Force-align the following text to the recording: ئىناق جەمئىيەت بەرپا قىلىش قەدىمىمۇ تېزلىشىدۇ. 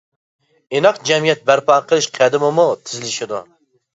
ئىناق 0.77 0.95
جەمئىيەت 1.09 1.43
بەرپا 1.51 1.77
قىلىش 1.91 2.07
قەدىمىمۇ 2.17 2.65
تېزلىشىدۇ. 2.87 3.43